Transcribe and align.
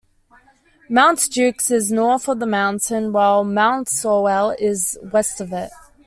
Mount 0.89 1.19
Jukes 1.29 1.69
is 1.69 1.91
north 1.91 2.27
of 2.27 2.39
the 2.39 2.47
mountain 2.47 3.13
while 3.13 3.43
Mount 3.43 3.85
Sorell 3.87 4.49
is 4.59 4.97
west 5.03 5.39
of 5.39 5.53
it. 5.53 5.69